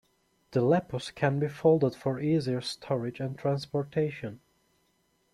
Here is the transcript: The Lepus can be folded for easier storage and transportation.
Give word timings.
The 0.49 0.61
Lepus 0.61 1.11
can 1.13 1.37
be 1.37 1.47
folded 1.47 1.93
for 1.93 2.19
easier 2.19 2.59
storage 2.59 3.19
and 3.19 3.37
transportation. 3.37 4.39